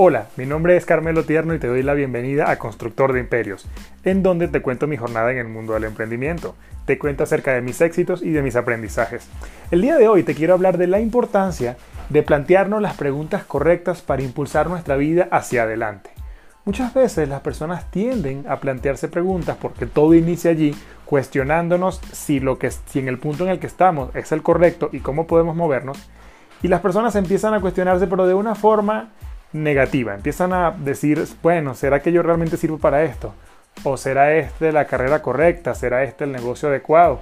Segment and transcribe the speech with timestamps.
[0.00, 3.66] Hola, mi nombre es Carmelo Tierno y te doy la bienvenida a Constructor de Imperios,
[4.04, 6.54] en donde te cuento mi jornada en el mundo del emprendimiento.
[6.84, 9.26] Te cuento acerca de mis éxitos y de mis aprendizajes.
[9.72, 11.76] El día de hoy te quiero hablar de la importancia
[12.10, 16.10] de plantearnos las preguntas correctas para impulsar nuestra vida hacia adelante.
[16.64, 20.76] Muchas veces las personas tienden a plantearse preguntas porque todo inicia allí,
[21.06, 24.90] cuestionándonos si, lo que, si en el punto en el que estamos es el correcto
[24.92, 25.98] y cómo podemos movernos.
[26.62, 29.10] Y las personas empiezan a cuestionarse, pero de una forma
[29.52, 30.14] negativa.
[30.14, 33.34] Empiezan a decir, bueno, ¿será que yo realmente sirvo para esto?
[33.84, 35.74] ¿O será este la carrera correcta?
[35.74, 37.20] ¿Será este el negocio adecuado?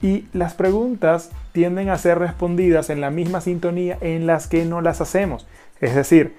[0.00, 4.80] Y las preguntas tienden a ser respondidas en la misma sintonía en las que no
[4.80, 5.46] las hacemos.
[5.80, 6.36] Es decir,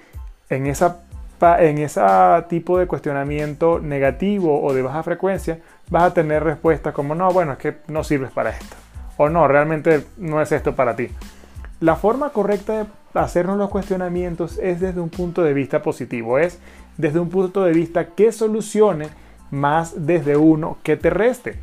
[0.50, 1.02] en esa
[1.42, 2.02] en ese
[2.50, 7.54] tipo de cuestionamiento negativo o de baja frecuencia, vas a tener respuestas como, no, bueno,
[7.54, 8.76] es que no sirves para esto.
[9.18, 11.10] O no, realmente no es esto para ti.
[11.82, 12.86] La forma correcta de
[13.16, 16.60] hacernos los cuestionamientos es desde un punto de vista positivo, es
[16.98, 19.10] desde un punto de vista que solucione
[19.52, 21.60] más desde uno que te reste.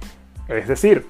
[0.48, 1.06] Es decir,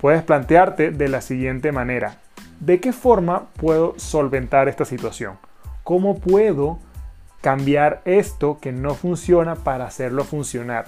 [0.00, 2.18] puedes plantearte de la siguiente manera,
[2.60, 5.38] ¿de qué forma puedo solventar esta situación?
[5.82, 6.78] ¿Cómo puedo
[7.40, 10.86] cambiar esto que no funciona para hacerlo funcionar?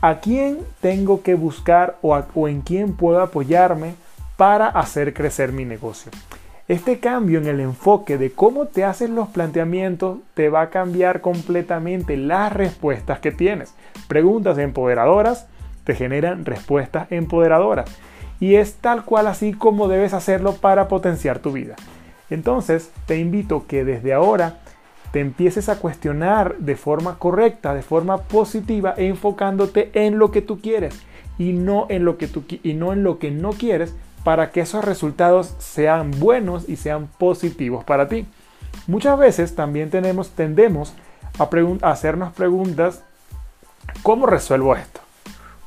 [0.00, 3.94] ¿A quién tengo que buscar o, o en quién puedo apoyarme
[4.36, 6.12] para hacer crecer mi negocio?
[6.68, 11.20] Este cambio en el enfoque de cómo te hacen los planteamientos te va a cambiar
[11.20, 13.72] completamente las respuestas que tienes.
[14.08, 15.46] Preguntas empoderadoras
[15.84, 17.88] te generan respuestas empoderadoras.
[18.40, 21.76] Y es tal cual así como debes hacerlo para potenciar tu vida.
[22.30, 24.58] Entonces, te invito que desde ahora
[25.12, 30.60] te empieces a cuestionar de forma correcta, de forma positiva, enfocándote en lo que tú
[30.60, 31.00] quieres
[31.38, 33.94] y no en lo que, tú, y no, en lo que no quieres
[34.26, 38.26] para que esos resultados sean buenos y sean positivos para ti.
[38.88, 40.94] Muchas veces también tenemos, tendemos
[41.38, 41.48] a,
[41.82, 43.04] a hacernos preguntas,
[44.02, 44.98] ¿cómo resuelvo esto?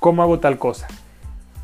[0.02, 0.90] ¿Cómo hago tal cosa?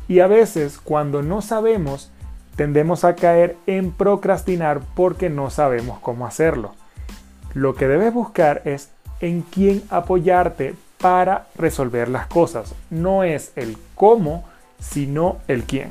[0.08, 2.10] Y a veces cuando no sabemos,
[2.56, 6.72] tendemos a caer en procrastinar porque no sabemos cómo hacerlo.
[7.52, 8.88] Lo que debes buscar es
[9.20, 12.74] en quién apoyarte para resolver las cosas.
[12.88, 14.44] No es el cómo,
[14.80, 15.90] sino el quién.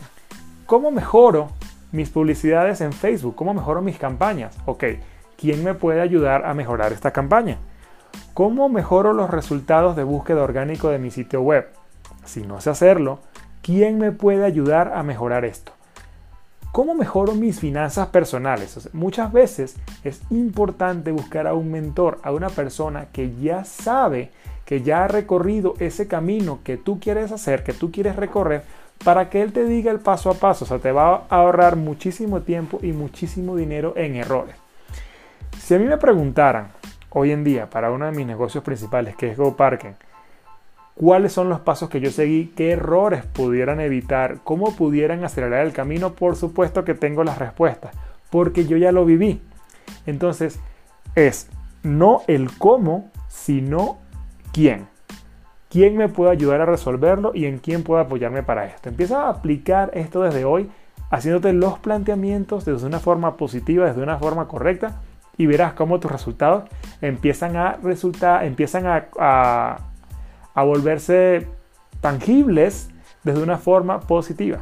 [0.65, 1.49] ¿Cómo mejoro
[1.91, 3.35] mis publicidades en Facebook?
[3.35, 4.57] ¿Cómo mejoro mis campañas?
[4.65, 4.85] Ok,
[5.37, 7.59] ¿quién me puede ayudar a mejorar esta campaña?
[8.33, 11.67] ¿Cómo mejoro los resultados de búsqueda orgánico de mi sitio web?
[12.23, 13.19] Si no sé hacerlo,
[13.61, 15.71] ¿quién me puede ayudar a mejorar esto?
[16.71, 18.89] ¿Cómo mejoro mis finanzas personales?
[18.91, 24.31] muchas veces es importante buscar a un mentor, a una persona que ya sabe,
[24.65, 28.63] que ya ha recorrido ese camino que tú quieres hacer, que tú quieres recorrer,
[29.03, 30.65] para que él te diga el paso a paso.
[30.65, 34.55] O sea, te va a ahorrar muchísimo tiempo y muchísimo dinero en errores.
[35.59, 36.69] Si a mí me preguntaran
[37.09, 39.95] hoy en día para uno de mis negocios principales, que es GoParking,
[40.95, 45.73] cuáles son los pasos que yo seguí, qué errores pudieran evitar, cómo pudieran acelerar el
[45.73, 47.95] camino, por supuesto que tengo las respuestas,
[48.29, 49.41] porque yo ya lo viví.
[50.05, 50.59] Entonces,
[51.15, 51.49] es
[51.83, 53.97] no el cómo, sino
[54.51, 54.87] quién
[55.75, 58.87] quién me puede ayudar a resolverlo y en quién puedo apoyarme para esto.
[58.87, 60.71] Empieza a aplicar esto desde hoy,
[61.11, 65.01] haciéndote los planteamientos desde una forma positiva, desde una forma correcta,
[65.35, 66.63] y verás cómo tus resultados
[67.01, 69.79] empiezan a resultar, empiezan a,
[70.53, 71.45] a volverse
[71.99, 72.89] tangibles
[73.25, 74.59] desde una forma positiva.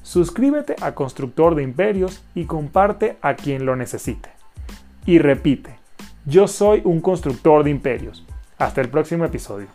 [0.00, 4.30] Suscríbete a Constructor de Imperios y comparte a quien lo necesite.
[5.04, 5.76] Y repite,
[6.24, 8.24] yo soy un constructor de imperios.
[8.56, 9.66] Hasta el próximo episodio.